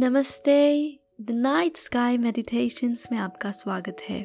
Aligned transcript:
नमस्ते। 0.00 0.98
The 1.20 1.30
night 1.30 1.76
sky 1.76 2.18
meditations 2.18 3.08
में 3.12 3.18
आपका 3.18 3.50
स्वागत 3.50 3.96
है। 4.00 4.20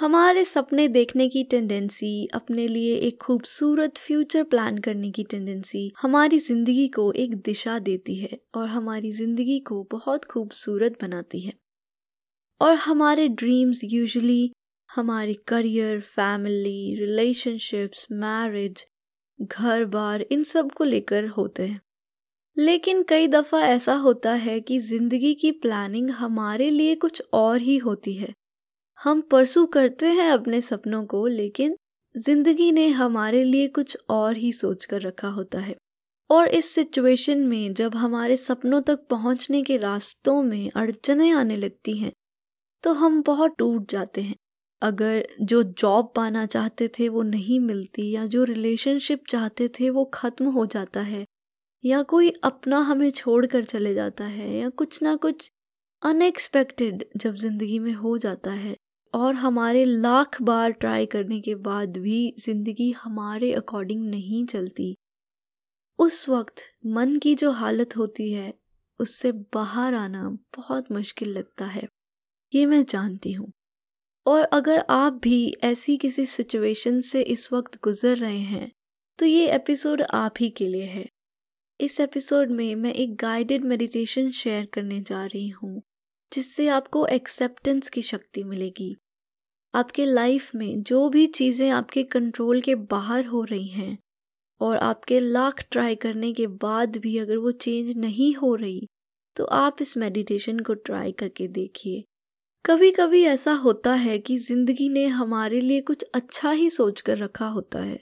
हमारे 0.00 0.44
सपने 0.44 0.88
देखने 0.88 1.28
की 1.28 1.44
टेंडेंसी 1.44 2.26
अपने 2.26 2.68
लिए 2.68 2.96
एक 2.96 3.18
खूबसूरत 3.20 3.98
फ्यूचर 3.98 4.42
प्लान 4.42 4.78
करने 4.78 5.10
की 5.10 5.24
टेंडेंसी 5.24 5.92
हमारी 6.02 6.38
ज़िंदगी 6.38 6.88
को 6.88 7.12
एक 7.12 7.34
दिशा 7.34 7.78
देती 7.78 8.14
है 8.14 8.38
और 8.54 8.68
हमारी 8.68 9.12
ज़िंदगी 9.12 9.60
को 9.60 9.88
बहुत 9.92 10.24
खूबसूरत 10.24 10.92
बनाती 11.02 11.40
है। 11.40 11.52
और 12.60 12.74
हमारे 12.74 13.28
ड्रीम्स 13.28 13.80
यूजुअली 13.84 14.52
हमारी 14.90 15.34
करियर, 15.48 16.00
फैमिली, 16.00 16.94
रिलेशनशिप्स, 16.96 18.06
मैरिज 18.12 18.86
घर 19.38 19.84
बार 19.84 20.22
इन 20.22 20.42
सबको 20.42 20.84
लेकर 20.84 21.26
होते 21.26 21.66
हैं। 21.66 21.80
लेकिन 22.56 23.02
कई 23.02 23.28
दफ़ा 23.28 23.60
ऐसा 23.60 23.94
होता 23.94 24.32
है 24.32 24.60
कि 24.60 24.78
ज़िंदगी 24.78 25.34
की 25.34 25.50
प्लानिंग 25.52 26.10
हमारे 26.10 26.70
लिए 26.70 26.94
कुछ 26.94 27.22
और 27.32 27.60
ही 27.60 27.76
होती 27.76 28.14
है। 28.14 28.32
हम 29.00 29.20
परसू 29.20 29.66
करते 29.66 30.06
हैं 30.06 30.30
अपने 30.30 30.60
सपनों 30.60 31.04
को, 31.06 31.26
लेकिन 31.26 31.76
ज़िंदगी 32.14 32.70
ने 32.72 32.88
हमारे 32.88 33.44
लिए 33.44 33.68
कुछ 33.68 33.96
और 34.10 34.36
ही 34.36 34.52
सोच 34.52 34.84
कर 34.84 35.00
रखा 35.00 35.28
होता 35.28 35.58
है। 35.58 35.76
और 36.30 36.48
इस 36.48 36.74
सिचुएशन 36.74 37.38
में 37.40 37.74
जब 37.74 37.94
हमारे 37.94 38.36
सपनों 38.36 38.80
तक 38.80 39.06
पहुँचने 39.10 39.62
के 39.62 39.76
रास्तों 39.76 40.42
में 40.42 40.70
अड़चने 40.76 41.30
आने 41.30 41.56
लगती 41.56 41.98
हैं 41.98 42.12
तो 42.84 42.92
हम 42.94 43.22
बहुत 43.22 43.54
टूट 43.58 43.90
जाते 43.90 44.22
हैं। 44.22 44.34
अगर 44.82 45.26
जो 45.42 45.62
जॉब 45.62 46.12
पाना 46.16 46.44
चाहते 46.46 46.88
थे 46.88 47.08
वो 47.08 47.22
नहीं 47.22 47.58
मिलती 47.60 48.10
या 48.10 48.26
जो 48.26 48.44
रिलेशनशिप 48.44 49.24
चाहते 49.28 49.68
थे 49.70 49.90
वो 49.90 50.04
ख़त्म 50.14 50.50
हो 50.50 50.64
जाता 50.66 51.00
है 51.02 51.24
या 51.84 52.02
कोई 52.04 52.30
अपना 52.44 52.78
हमें 52.82 53.10
छोड़ 53.12 53.44
कर 53.46 53.64
चले 53.64 53.94
जाता 53.94 54.24
है 54.26 54.50
या 54.52 54.68
कुछ 54.76 55.02
ना 55.02 55.14
कुछ 55.16 55.50
अनएक्सपेक्टेड 56.02 57.04
जब 57.16 57.34
ज़िंदगी 57.36 57.78
में 57.78 57.92
हो 57.94 58.16
जाता 58.18 58.50
है 58.52 58.76
और 59.14 59.34
हमारे 59.36 59.84
लाख 59.84 60.40
बार 60.42 60.72
ट्राई 60.74 61.06
करने 61.06 61.40
के 61.40 61.54
बाद 61.62 61.96
भी 61.98 62.20
ज़िंदगी 62.40 62.90
हमारे 62.92 63.52
अकॉर्डिंग 63.54 64.08
नहीं 64.10 64.44
चलती, 64.46 64.94
उस 65.98 66.28
वक्त 66.28 66.60
मन 66.86 67.16
की 67.18 67.34
जो 67.34 67.50
हालत 67.52 67.96
होती 67.96 68.30
है, 68.32 68.52
उससे 69.00 69.32
बाहर 69.54 69.94
आना 69.94 70.22
बहुत 70.56 70.90
मुश्किल 70.92 71.28
लगता 71.28 71.66
है। 71.66 71.86
ये 72.52 72.66
मैं 72.66 72.84
जानती 72.86 73.32
हूँ। 73.32 73.52
और 74.28 74.42
अगर 74.44 74.84
आप 74.90 75.20
भी 75.22 75.56
ऐसी 75.64 75.96
किसी 75.96 76.24
सिचुएशन 76.26 77.00
से 77.00 77.20
इस 77.24 77.52
वक्त 77.52 77.78
गुजर 77.84 78.16
रहे 78.16 78.38
हैं 78.38 78.70
तो 79.18 79.26
ये 79.26 79.46
एपिसोड 79.50 80.02
आप 80.02 80.34
ही 80.40 80.48
के 80.50 80.66
लिए 80.68 80.86
है। 80.86 81.06
इस 81.80 81.98
एपिसोड 82.00 82.50
में 82.50 82.74
मैं 82.74 82.92
एक 82.94 83.14
गाइडेड 83.16 83.64
मेडिटेशन 83.64 84.30
शेयर 84.32 84.66
करने 84.72 85.00
जा 85.00 85.24
रही 85.24 85.48
हूँ, 85.48 85.80
जिससे 86.32 86.66
आपको 86.68 87.06
एक्सेप्टेंस 87.06 87.88
की 87.88 88.02
शक्ति 88.02 88.44
मिलेगी। 88.44 88.94
आपके 89.74 90.04
लाइफ 90.04 90.54
में 90.54 90.82
जो 90.82 91.08
भी 91.08 91.26
चीज़ें 91.28 91.68
आपके 91.70 92.02
कंट्रोल 92.06 92.60
के 92.60 92.74
बाहर 92.74 93.26
हो 93.26 93.42
रही 93.44 93.68
हैं, 93.68 93.98
और 94.60 94.76
आपके 94.76 95.20
लाख 95.20 95.64
ट्राई 95.70 95.94
करने 95.96 96.32
के 96.32 96.46
बाद 96.46 96.96
भी 96.96 97.16
अगर 97.18 97.36
वो 97.36 97.52
चेंज 97.52 97.96
नहीं 97.96 98.34
हो 98.34 98.54
रही 98.56 98.86
तो 99.36 99.44
आप 99.54 99.82
इस 99.82 99.96
मेडिटेशन 99.96 100.58
को 100.60 100.74
ट्राई 100.76 101.12
करके 101.12 101.48
देखिए। 101.48 102.04
कभी 102.64 102.90
कभी 102.90 103.22
ऐसा 103.24 103.52
होता 103.52 103.92
है 103.94 104.18
कि 104.18 104.36
ज़िंदगी 104.38 104.88
ने 104.88 105.06
हमारे 105.06 105.60
लिए 105.60 105.80
कुछ 105.80 106.02
अच्छा 106.14 106.50
ही 106.50 106.68
सोच 106.70 107.00
कर 107.00 107.18
रखा 107.18 107.46
होता 107.46 107.78
है। 107.78 107.98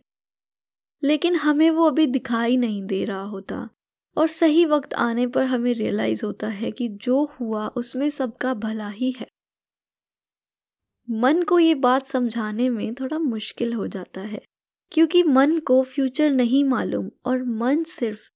लेकिन 1.02 1.36
हमें 1.36 1.70
वो 1.70 1.84
अभी 1.84 2.06
दिखाई 2.06 2.56
नहीं 2.56 2.83
दे 2.83 3.05
रहा 3.05 3.22
होता 3.22 3.68
और 4.16 4.28
सही 4.28 4.64
वक्त 4.64 4.95
आने 4.95 5.27
पर 5.27 5.45
हमें 5.45 5.72
रियलाइज़ 5.74 6.24
होता 6.24 6.48
है 6.48 6.70
कि 6.70 6.89
जो 6.89 7.24
हुआ 7.40 7.66
उसमें 7.68 8.08
सबका 8.11 8.55
भला 8.55 8.89
ही 8.89 9.11
है। 9.11 9.27
मन 11.08 11.42
को 11.42 11.58
ये 11.58 11.74
बात 11.77 12.06
समझाने 12.06 12.68
में 12.68 12.95
थोड़ा 12.95 13.18
मुश्किल 13.18 13.72
हो 13.72 13.86
जाता 13.86 14.20
है, 14.20 14.40
क्योंकि 14.92 15.22
मन 15.22 15.58
को 15.58 15.83
फ्यूचर 15.84 16.30
नहीं 16.30 16.64
मालूम 16.64 17.11
और 17.27 17.42
मन 17.45 17.83
सिर्फ़ 17.84 18.28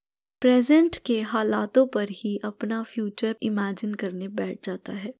प्रेजेंट 0.43 0.97
के 0.97 1.21
हालातों 1.23 1.87
पर 1.87 2.11
ही 2.11 2.37
अपना 2.45 2.83
फ्यूचर 2.83 3.37
इमेजिन 3.43 3.95
करने 3.95 4.29
बैठ 4.29 4.67
जाता 4.67 4.93
है। 4.93 5.13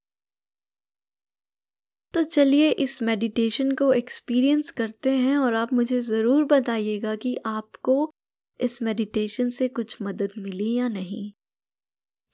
तो 2.15 2.23
चलिए 2.25 2.71
इस 2.71 3.03
मेडिटेशन 3.03 3.71
को 3.73 3.93
एक्सपीरियंस 3.93 4.71
करते 4.71 5.11
हैं 5.11 5.37
और 5.39 5.55
आप 5.55 5.73
मुझे 5.73 6.01
ज़रूर 6.01 6.45
बताइएगा 6.45 7.15
कि 7.17 7.37
आपको 7.47 8.13
इस 8.61 8.83
मेडिटेशन 8.83 9.51
से 9.51 9.69
कुछ 9.69 9.97
मदद 10.03 10.33
मिली 10.39 10.73
या 10.75 10.89
नहीं। 10.89 11.31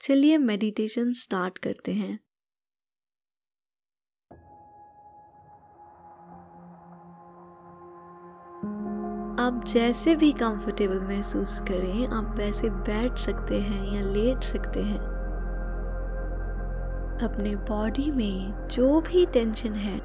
चलिए 0.00 0.38
मेडिटेशन 0.38 1.12
स्टार्ट 1.12 1.58
करते 1.58 1.92
हैं। 1.92 2.18
आप 9.40 9.64
जैसे 9.68 10.14
भी 10.16 10.32
कंफर्टेबल 10.32 11.00
महसूस 11.00 11.60
करें, 11.60 12.06
आप 12.06 12.34
वैसे 12.38 12.70
बैठ 12.70 13.18
सकते 13.18 13.60
हैं 13.60 13.84
या 13.94 14.02
लेट 14.12 14.42
सकते 14.42 14.80
हैं। 14.80 15.15
अपने 17.22 17.56
बॉडी 17.56 18.10
में 18.10 18.68
जो 18.68 19.00
भी 19.00 19.26
टेंशन 19.26 19.72
है, 19.72 20.00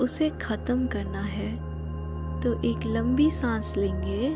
उसे 0.00 0.30
ख़त्म 0.30 0.86
करना 0.86 1.20
है। 1.20 1.72
तो 2.40 2.62
एक 2.62 2.80
लंबी 2.86 3.30
सांस 3.30 3.74
लेंगे। 3.76 4.34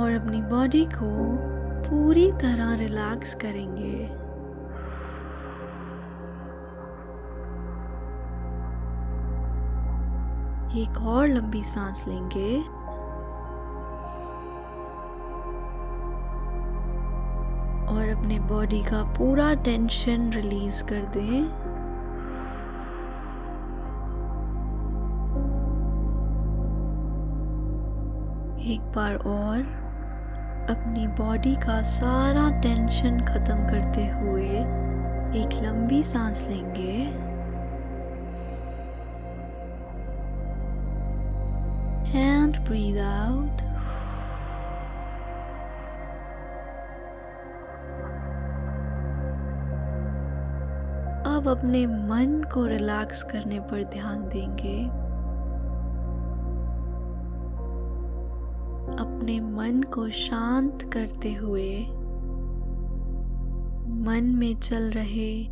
और 0.00 0.10
अपनी 0.12 0.42
बॉडी 0.42 0.84
को 0.84 1.36
पूरी 1.88 2.32
तरह 2.32 2.74
रिलैक्स 2.74 3.34
करेंगे। 3.34 4.24
एक 10.82 10.98
और 10.98 11.28
लंबी 11.28 11.62
सांस 11.62 12.04
लेंगे। 12.08 12.83
और 17.94 18.08
अपने 18.08 18.38
बॉडी 18.48 18.82
का 18.82 19.02
पूरा 19.16 19.52
टेंशन 19.64 20.30
रिलीज़ 20.32 20.82
कर 20.84 21.04
दें 21.14 21.64
एक 28.72 28.92
बार 28.92 29.14
और 29.28 29.60
अपनी 30.70 31.06
बॉडी 31.16 31.54
का 31.56 31.80
सारा 31.88 32.48
टेंशन 32.60 33.20
खत्म 33.20 33.66
करते 33.70 34.06
हुए 34.08 34.48
एक 35.40 35.58
लंबी 35.62 36.02
सांस 36.02 36.46
लेंगे। 36.48 36.96
एंड 42.18 42.58
ब्रीद 42.64 42.98
आउट 42.98 43.63
अब 51.44 51.58
अपने 51.58 51.86
मन 51.86 52.50
को 52.54 52.66
रिलैक्स 52.66 53.22
करने 53.22 53.60
पर 53.60 53.84
ध्यान 53.84 54.28
देंगे। 54.28 54.84
अपने 58.96 59.40
मन 59.40 59.82
को 59.82 60.10
शांत 60.10 60.90
करते 60.92 61.34
हुए, 61.34 61.80
मन 64.04 64.34
में 64.38 64.60
चल 64.60 64.90
रहे 64.90 65.46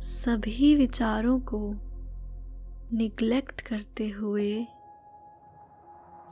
सभी 0.00 0.74
विचारों 0.76 1.40
को 1.40 1.74
निग्लेक्ट 2.92 3.60
करते 3.60 4.08
हुए 4.08 4.50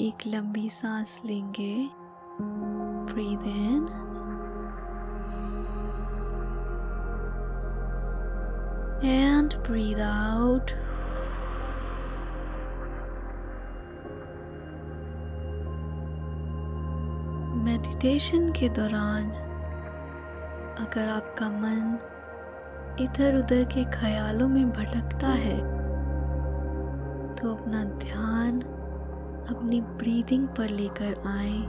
एक 0.01 0.27
लंबी 0.27 0.69
सांस 0.71 1.21
लेंगे। 1.25 1.89
Breathe 3.13 3.43
in 3.43 4.10
and 9.03 9.57
breathe 9.63 10.01
out. 10.01 10.73
Meditation 17.65 18.51
के 18.53 18.69
दौरान, 18.69 19.31
अगर 20.81 21.09
आपका 21.09 21.49
मन 21.51 21.99
इधर 23.01 23.37
उधर 23.37 23.65
के 23.65 23.85
ख्यालों 23.91 24.49
में 24.49 24.71
भटकता 24.71 25.29
है 25.29 25.59
तो 27.37 27.55
अपना 27.55 27.85
ध्यान 27.99 28.61
अपनी 29.51 29.81
ब्रीदिंग 29.81 30.49
पर 30.49 30.69
लेकर 30.69 31.15
आए 31.29 31.61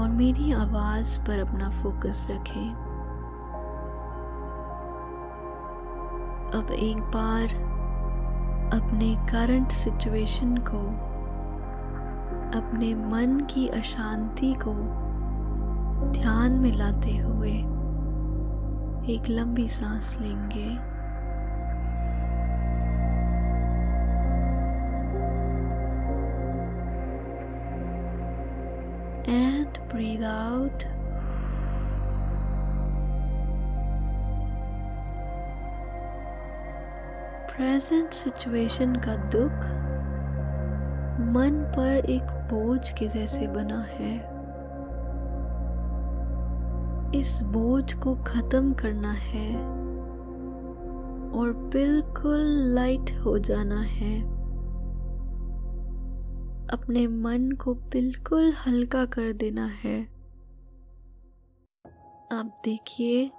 और 0.00 0.08
मेरी 0.08 0.52
आवाज़ 0.52 1.18
पर 1.20 1.38
अपना 1.38 1.70
फोकस 1.82 2.26
रखें 2.30 2.87
अब 6.54 6.70
एक 6.70 7.00
बार 7.00 7.48
अपने 8.74 9.14
करंट 9.26 9.72
सिचुएशन 9.72 10.56
को, 10.56 10.78
अपने 12.58 12.94
मन 12.94 13.40
की 13.50 13.68
अशांति 13.68 14.54
को 14.54 14.74
ध्यान 16.12 16.52
में 16.52 16.72
लाते 16.72 17.16
हुए 17.16 17.52
एक 19.14 19.28
लंबी 19.30 19.68
सांस 19.68 20.16
लेंगे। 20.20 20.68
And 29.32 29.78
breathe 29.92 30.24
out 30.24 30.82
present 37.58 38.10
situation 38.10 38.94
का 38.94 39.16
दुख 39.16 39.64
मन 41.34 41.72
पर 41.76 42.04
एक 42.10 42.22
बोझ 42.22 42.90
के 42.90 43.08
जैसे 43.08 43.46
बना 43.46 43.80
है। 43.82 44.18
इस 47.20 47.40
बोझ 47.42 47.94
को 47.94 48.14
खत्म 48.14 48.72
करना 48.72 49.12
है 49.12 49.56
और 51.30 51.52
बिल्कुल 51.52 52.40
लाइट 52.48 53.20
हो 53.24 53.38
जाना 53.38 53.80
है। 53.80 54.22
अपने 56.68 57.06
मन 57.06 57.50
को 57.50 57.74
बिल्कुल 57.74 58.52
हल्का 58.66 59.04
कर 59.04 59.32
देना 59.32 59.66
है। 59.66 60.02
आप 62.32 62.60
देखिए, 62.64 63.30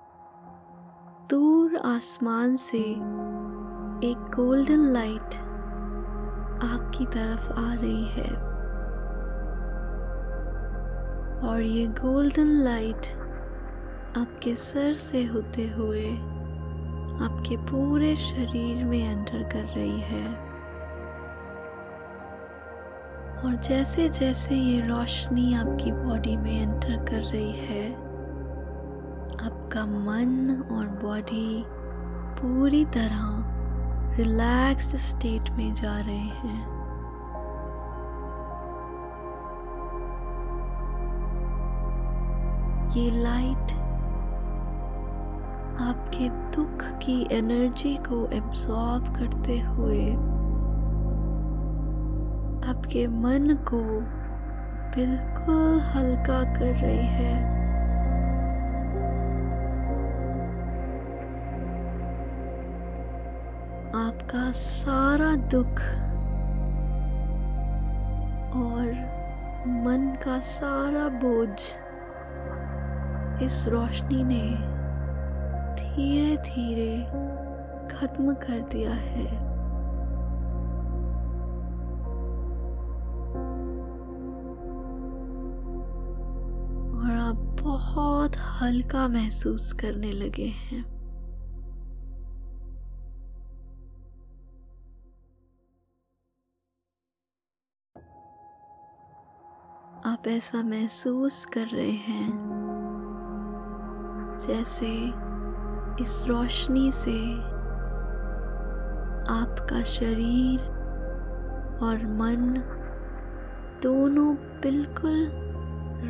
दूर 1.29 1.77
आसमान 1.77 2.55
से 2.55 2.95
एक 4.03 4.17
गोल्डन 4.35 4.81
लाइट 4.87 5.35
आपकी 6.63 7.05
तरफ़ 7.05 7.51
आ 7.51 7.73
रही 7.73 8.05
है। 8.07 8.29
और 11.49 11.61
ये 11.61 11.85
गोल्डन 11.87 12.47
लाइट 12.63 13.07
आपके 14.17 14.55
सर 14.55 14.93
से 14.93 15.23
होते 15.25 15.67
हुए 15.69 16.05
आपके 17.25 17.57
पूरे 17.57 18.15
शरीर 18.15 18.85
में 18.85 19.11
एंटर 19.11 19.43
कर 19.43 19.65
रही 19.75 19.99
है। 20.01 20.27
और 23.43 23.55
जैसे 23.63 24.09
जैसे 24.09 24.55
ये 24.55 24.79
रोशनी 24.87 25.53
आपकी 25.53 25.91
बॉडी 25.91 26.37
में 26.37 26.61
एंटर 26.61 27.05
कर 27.05 27.21
रही 27.21 27.51
है, 27.51 27.91
आपका 29.45 29.85
मन 29.85 30.63
और 30.71 30.87
बॉडी 31.03 31.63
पूरी 32.39 32.85
तरह 32.85 33.38
रिलैक्स्ड 34.17 34.95
स्टेट 34.95 35.49
में 35.49 35.73
जा 35.73 35.97
रहे 35.97 36.17
हैं। 36.17 36.79
ये 42.89 43.11
लाइट 43.11 43.71
आपके 45.81 46.29
दुख 46.29 46.83
की 46.83 47.27
एनर्जी 47.31 47.95
को 47.97 48.27
एब्जॉर्ब 48.27 49.15
करते 49.15 49.59
हुए 49.59 50.11
आपके 52.69 53.07
मन 53.07 53.57
को 53.67 53.83
बिल्कुल 54.95 55.79
हल्का 55.81 56.43
कर 56.59 56.75
रही 56.75 57.05
है। 57.07 57.58
आपका 64.29 64.51
सारा 64.51 65.35
दुख 65.35 65.79
और 68.55 68.91
मन 69.67 70.17
का 70.23 70.39
सारा 70.39 71.07
बोझ 71.07 71.59
इस 73.43 73.65
रोशनी 73.67 74.23
ने 74.23 74.41
धीरे 75.81 76.37
धीरे 76.37 76.97
खत्म 77.95 78.33
कर 78.33 78.61
दिया 78.73 78.91
है। 78.91 79.25
और 86.93 87.17
आप 87.17 87.57
बहुत 87.61 88.37
हल्का 88.61 89.07
महसूस 89.07 89.73
करने 89.73 90.11
लगे 90.11 90.53
हैं। 90.55 90.98
आप 100.19 100.27
ऐसा 100.27 100.61
महसूस 100.63 101.45
कर 101.45 101.65
रहे 101.65 101.91
हैं। 101.91 102.31
जैसे 104.47 104.87
इस 106.01 106.23
रोशनी 106.27 106.91
से 106.91 107.33
आपका 109.33 109.83
शरीर 109.83 110.59
और 111.83 112.05
मन 112.07 112.53
दोनों 113.83 114.35
बिल्कुल 114.35 115.29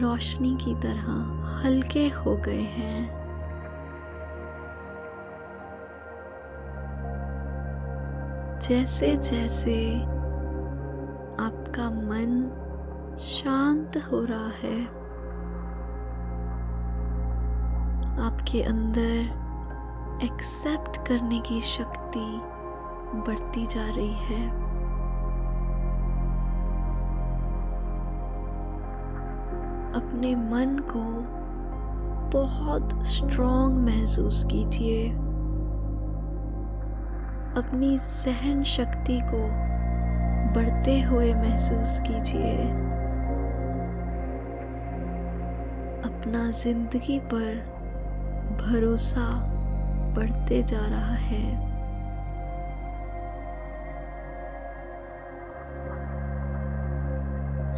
रोशनी 0.01 0.55
की 0.55 0.73
तरह 0.75 1.11
हल्के 1.59 2.07
हो 2.09 2.35
गए 2.37 2.61
हैं। 2.61 3.09
जैसे 8.59 9.15
जैसे 9.17 9.95
आपका 11.45 11.89
मन 11.89 12.65
शांत 13.19 13.97
हो 13.97 14.25
रहा 14.25 14.49
है। 14.63 14.85
आपके 18.25 18.61
अंदर 18.63 20.19
एक्सेप्ट 20.23 21.07
करने 21.07 21.39
की 21.39 21.61
शक्ति 21.61 22.41
बढ़ती 23.15 23.65
जा 23.65 23.85
रही 23.85 24.13
है। 24.13 24.49
अपने 29.95 30.35
मन 30.35 30.77
को 30.91 31.03
बहुत 32.39 33.05
स्ट्रॉन्ग 33.05 33.77
महसूस 33.89 34.45
कीजिए। 34.51 35.09
अपनी 37.57 37.97
सहन 37.99 38.63
शक्ति 38.63 39.19
को 39.23 39.69
बढ़ते 40.53 41.01
हुए 41.01 41.33
महसूस 41.33 41.99
कीजिए। 41.99 42.88
अपना 46.19 46.49
ज़िंदगी 46.51 47.17
पर 47.19 47.55
भरोसा 48.59 49.27
बढ़ते 50.15 50.61
जा 50.63 50.79
रहा 50.79 51.13
है। 51.15 51.43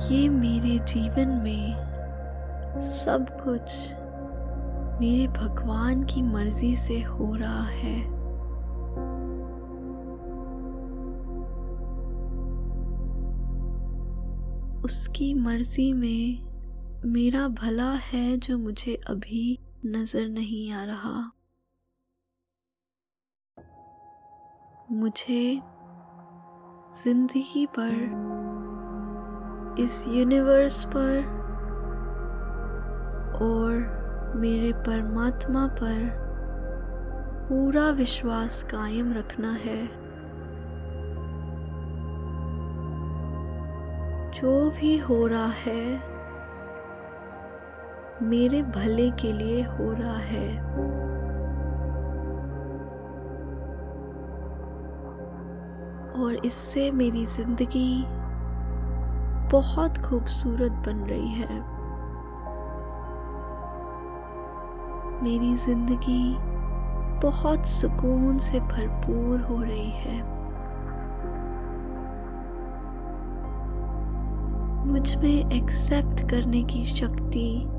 ये 0.09 0.29
मेरे 0.29 0.77
जीवन 0.85 1.39
में 1.43 1.75
सब 2.81 3.27
कुछ 3.43 3.77
मेरे 5.01 5.27
भगवान 5.27 6.03
की 6.03 6.21
मर्ज़ी 6.21 6.75
से 6.75 7.01
हो 7.01 7.33
रहा 7.35 7.65
है। 7.65 7.99
उसकी 14.81 15.33
मर्ज़ी 15.33 15.93
में 15.93 16.50
मेरा 17.05 17.47
भला 17.47 17.91
है 17.91 18.37
जो 18.37 18.57
मुझे 18.57 18.95
अभी 19.09 19.59
नज़र 19.85 20.27
नहीं 20.29 20.71
आ 20.71 20.83
रहा। 20.83 21.31
मुझे 24.91 25.61
ज़िंदगी 27.03 27.65
पर, 27.79 27.93
इस 29.83 30.03
यूनिवर्स 30.07 30.85
पर 30.85 31.17
और 33.43 34.35
मेरे 34.35 34.71
परमात्मा 34.73 35.67
पर 35.67 36.07
पूरा 37.49 37.89
विश्वास 37.89 38.63
कायम 38.63 39.13
रखना 39.13 39.51
है। 39.51 39.87
जो 44.31 44.69
भी 44.69 44.97
हो 44.97 45.27
रहा 45.27 45.47
है 45.47 46.10
मेरे 48.21 48.61
भले 48.63 49.09
के 49.11 49.31
लिए 49.33 49.61
हो 49.61 49.91
रहा 49.91 50.17
है। 50.17 50.49
और 56.21 56.35
इससे 56.45 56.91
मेरी 56.91 57.25
ज़िंदगी 57.25 58.03
बहुत 59.51 59.97
खूबसूरत 59.97 60.71
बन 60.87 61.03
रही 61.09 61.27
है। 61.27 61.59
मेरी 65.23 65.55
ज़िंदगी 65.55 66.37
बहुत 67.21 67.65
सुकून 67.65 68.37
से 68.37 68.59
भरपूर 68.59 69.41
हो 69.41 69.61
रही 69.63 69.89
है। 69.89 70.19
मुझमें 74.87 75.51
एक्सेप्ट 75.51 76.29
करने 76.29 76.63
की 76.63 76.83
शक्ति 76.85 77.70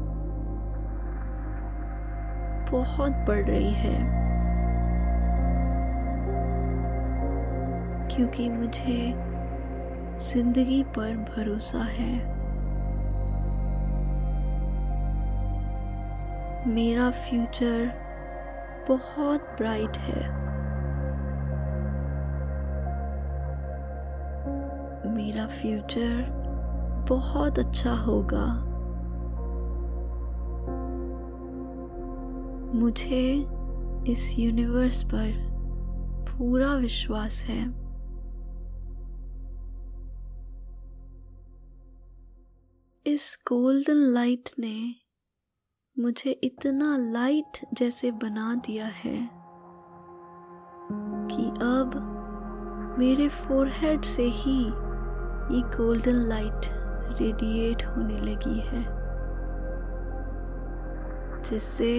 बहुत 2.73 3.12
बढ़ 3.12 3.45
रही 3.45 3.71
है। 3.71 4.23
क्योंकि 8.09 8.49
मुझे 8.49 9.14
ज़िंदगी 10.19 10.83
पर 10.83 11.17
भरोसा 11.17 11.79
है। 11.79 12.43
मेरा 16.67 17.11
फ्यूचर 17.11 17.93
बहुत 18.88 19.41
ब्राइट 19.41 19.97
है। 19.97 20.43
मेरा 25.12 25.47
फ्यूचर 25.47 26.26
बहुत 27.09 27.59
अच्छा 27.59 27.91
होगा। 27.91 28.72
मुझे 32.75 33.47
इस 34.09 34.35
यूनिवर्स 34.38 35.02
पर 35.05 35.33
पूरा 36.29 36.75
विश्वास 36.75 37.45
है। 37.45 37.62
इस 43.07 43.37
गोल्डन 43.49 43.97
लाइट 44.14 44.50
ने 44.59 44.95
मुझे 45.97 46.31
इतना 46.45 46.97
लाइट 46.97 47.59
जैसे 47.75 48.11
बना 48.11 48.55
दिया 48.67 48.87
है 48.87 49.17
कि 51.33 51.49
अब 51.62 51.95
मेरे 52.99 53.29
फोरहेड 53.29 54.05
से 54.05 54.25
ही 54.33 54.59
ये 54.62 55.61
गोल्डन 55.76 56.17
लाइट 56.29 56.67
रेडिएट 57.21 57.87
होने 57.87 58.21
लगी 58.21 58.59
है, 58.61 58.83
जिससे 61.43 61.93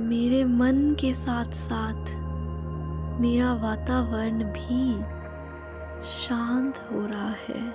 मेरे 0.00 0.44
मन 0.44 0.96
के 1.00 1.14
साथ 1.14 1.44
साथ 1.44 2.10
मेरा 3.20 3.52
वातावरण 3.54 4.42
भी 4.44 4.92
शांत 6.10 6.78
हो 6.92 7.06
रहा 7.06 7.34
है 7.48 7.72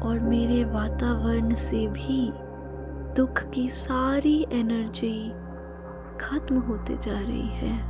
और 0.00 0.20
मेरे 0.20 0.64
वातावरण 0.64 1.54
से 1.54 1.86
भी 1.86 2.32
दुख 3.16 3.50
की 3.50 3.68
सारी 3.68 4.46
एनर्जी 4.52 5.28
खत्म 6.20 6.58
होते 6.58 6.96
जा 6.96 7.20
रही 7.20 7.48
है। 7.48 7.89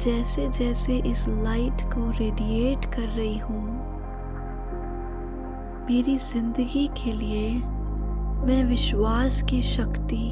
जैसे 0.00 0.46
जैसे 0.48 0.96
इस 1.06 1.26
लाइट 1.28 1.82
को 1.84 2.10
रेडिएट 2.10 2.84
कर 2.84 3.08
रही 3.08 3.38
हूँ, 3.38 3.62
मेरी 5.90 6.16
ज़िंदगी 6.16 6.86
के 6.96 7.12
लिए 7.12 7.50
मैं 8.46 8.62
विश्वास 8.64 9.42
की 9.42 9.60
शक्ति 9.62 10.30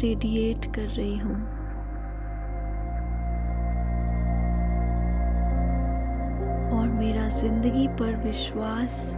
रेडिएट 0.00 0.66
कर 0.74 0.88
रही 0.88 1.16
हूँ। 1.18 1.34
और 6.72 6.88
मेरा 6.88 7.28
ज़िंदगी 7.28 7.86
पर 7.88 8.16
विश्वास 8.16 9.14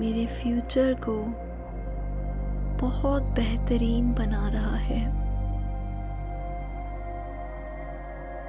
मेरे 0.00 0.26
फ्यूचर 0.26 0.94
को 1.08 1.22
बहुत 2.80 3.22
बेहतरीन 3.22 4.12
बना 4.14 4.48
रहा 4.48 4.76
है। 4.76 5.21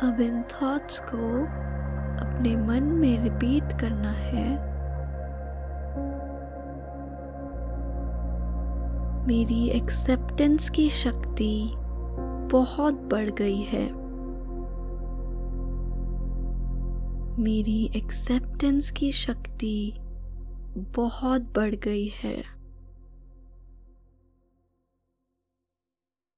अब 0.01 0.21
इन 0.21 0.43
थॉट्स 0.43 0.99
को 0.99 1.43
अपने 2.25 2.55
मन 2.55 2.83
में 2.83 3.23
रिपीट 3.23 3.63
करना 3.63 4.11
है। 4.11 4.73
मेरी 9.27 9.69
एक्सेप्टेंस 9.69 10.69
की 10.69 10.89
शक्ति 10.89 11.71
बहुत 12.51 12.93
बढ़ 12.93 13.29
गई 13.29 13.61
है। 13.61 13.85
मेरी 17.39 17.91
एक्सेप्टेंस 17.95 18.91
की 18.91 19.11
शक्ति 19.11 19.93
बहुत 20.77 21.41
बढ़ 21.41 21.75
गई 21.75 22.07
है। 22.07 22.43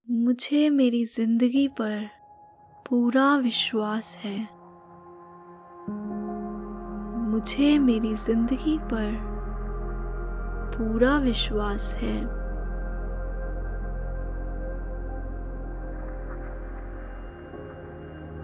मुझे 0.10 0.70
मेरी 0.70 1.06
ज़िंदगी 1.06 1.68
पर 1.68 2.10
पूरा 2.90 3.36
विश्वास 3.36 4.18
है। 4.24 4.40
मुझे 7.30 7.80
मेरी 7.80 8.16
ज़िंदगी 8.16 8.78
पर 8.78 9.12
पूरा 10.78 11.18
विश्वास 11.18 11.98
है। 12.02 12.22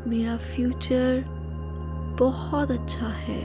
मेरा 0.10 0.38
फ्यूचर 0.38 1.24
बहुत 2.20 2.72
अच्छा 2.72 3.08
है। 3.08 3.42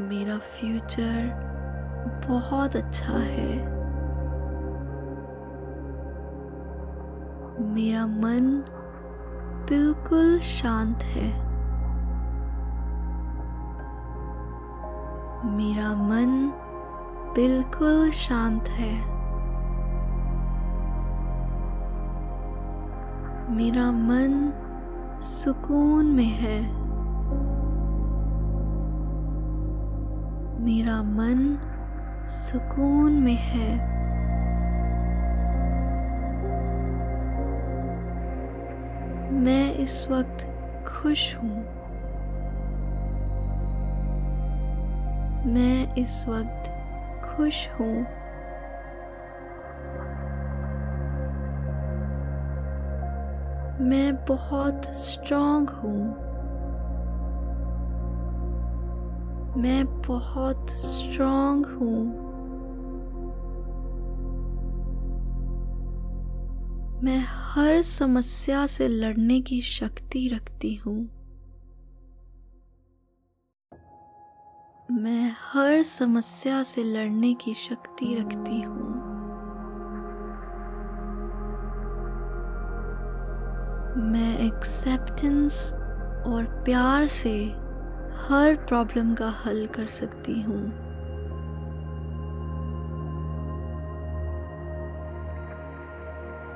मेरा 0.00 0.38
फ्यूचर 0.38 1.32
बहुत 2.28 2.76
अच्छा 2.76 3.18
है। 3.18 3.73
मेरा 7.58 8.06
मन 8.06 8.64
बिल्कुल 9.68 10.40
शांत 10.40 11.02
है। 11.02 11.26
मेरा 15.56 15.94
मन 15.94 16.52
बिल्कुल 17.36 18.10
शांत 18.10 18.68
है। 18.68 18.94
मेरा 23.50 23.92
मन 23.92 24.52
सुकून 25.20 26.06
में 26.06 26.24
है। 26.24 26.60
मेरा 30.60 31.02
मन 31.02 31.58
सुकून 32.26 33.12
में 33.12 33.36
है। 33.36 33.93
इस 39.84 40.08
वक्त 40.10 40.46
खुश 40.86 41.36
हूँ। 41.36 41.56
मैं 45.46 45.94
इस 45.94 46.24
वक्त 46.28 46.70
खुश 47.24 47.68
हूँ। 47.68 47.96
मैं 53.80 54.24
बहुत 54.28 54.84
स्ट्रांग 54.84 55.70
हूँ। 55.70 56.08
मैं 59.62 60.02
बहुत 60.08 60.70
स्ट्रांग 60.70 61.66
हूँ। 61.66 62.23
मैं 67.04 67.24
हर 67.28 67.82
समस्या 67.82 68.66
से 68.66 68.88
लड़ने 68.88 69.40
की 69.40 69.62
शक्ति 69.62 70.28
रखती 70.28 70.74
हूँ। 70.74 70.96
मैं 74.90 75.36
हर 75.40 75.82
समस्या 75.82 76.62
से 76.62 76.84
लड़ने 76.84 77.34
की 77.34 77.54
शक्ति 77.54 78.14
रखती 78.14 78.60
हूँ। 78.60 78.94
मैं 84.12 84.38
एक्सेप्टेंस 84.38 85.72
और 86.26 86.62
प्यार 86.64 87.06
से 87.06 87.44
हर 88.28 88.64
प्रॉब्लम 88.68 89.14
का 89.14 89.30
हल 89.30 89.66
कर 89.66 89.86
सकती 89.86 90.42
हूँ। 90.42 90.83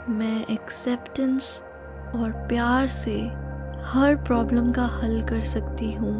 मैं 0.09 0.47
एक्सेप्टेंस 0.47 1.65
और 2.15 2.31
प्यार 2.49 2.87
से 2.87 3.21
हर 3.85 4.17
प्रॉब्लम 4.17 4.73
का 4.73 4.83
हल 4.83 5.23
कर 5.23 5.41
सकती 5.41 5.93
हूँ। 5.93 6.15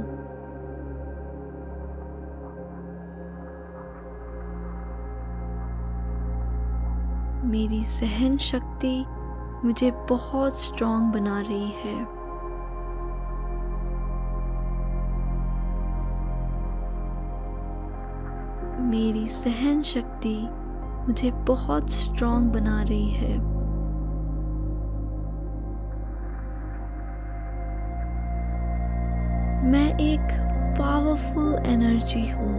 मेरी 7.51 7.85
सहन 7.85 8.37
शक्ति 8.37 9.05
मुझे 9.65 9.91
बहुत 9.91 10.59
स्ट्रांग 10.59 11.13
बना 11.13 11.41
रही 11.41 11.71
है। 11.71 11.95
मेरी 18.81 19.29
सहन 19.29 19.83
शक्ति 19.83 20.49
मुझे 21.09 21.31
बहुत 21.31 21.91
स्ट्रांग 21.91 22.53
बना 22.53 22.83
रही 22.83 23.11
है। 23.11 23.58
पावरफुल 31.19 31.67
एनर्जी 31.67 32.29
हूँ। 32.29 32.59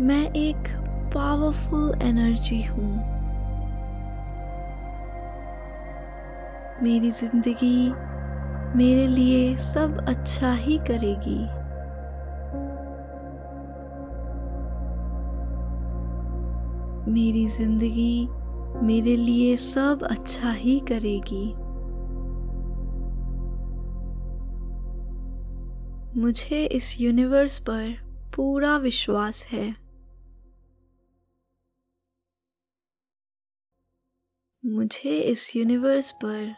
मैं 0.00 0.30
एक 0.32 0.68
पावरफुल 1.14 2.02
एनर्जी 2.02 2.62
हूँ। 2.62 2.90
मेरी 6.82 7.10
ज़िंदगी 7.10 7.92
मेरे 8.78 9.06
लिए 9.06 9.56
सब 9.56 10.04
अच्छा 10.08 10.52
ही 10.52 10.78
करेगी। 10.90 11.38
मेरी 17.12 17.46
ज़िंदगी 17.48 18.28
मेरे 18.86 19.16
लिए 19.16 19.56
सब 19.56 20.02
अच्छा 20.10 20.50
ही 20.52 20.80
करेगी। 20.80 21.67
मुझे 26.18 26.66
इस 26.66 27.00
यूनिवर्स 27.00 27.58
पर 27.60 27.94
पूरा 28.36 28.76
विश्वास 28.76 29.46
है। 29.46 29.76
मुझे 34.64 35.20
इस 35.20 35.56
यूनिवर्स 35.56 36.12
पर 36.12 36.54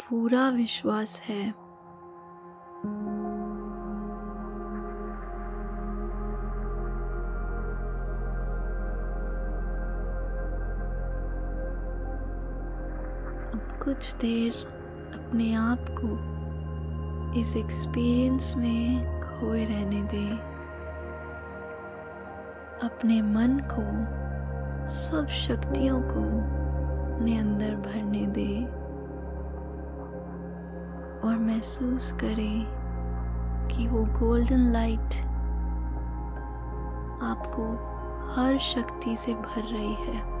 पूरा 0.00 0.50
विश्वास 0.50 1.20
है। 1.20 1.54
कुछ 13.84 14.14
देर 14.14 14.52
अपने 15.14 15.54
आप 15.54 15.78
को 15.78 16.43
इस 17.36 17.56
एक्सपीरियंस 17.56 18.54
में 18.56 19.20
खोए 19.20 19.64
रहने 19.64 20.02
दें। 20.02 20.38
अपने 22.82 23.22
मन 23.22 23.60
को, 23.70 24.14
सब 24.88 25.26
शक्तियों 25.26 26.00
को 26.00 26.20
अपने 27.14 27.38
अंदर 27.38 27.74
भरने 27.74 28.26
दे। 28.26 28.64
और 31.28 31.38
महसूस 31.38 32.12
करें 32.12 32.66
कि 33.68 33.88
वो 33.88 34.04
गोल्डन 34.04 34.58
लाइट 34.58 35.14
आपको 37.22 37.94
हर 38.34 38.58
शक्ति 38.58 39.16
से 39.16 39.34
भर 39.34 39.62
रही 39.62 39.94
है। 39.94 40.33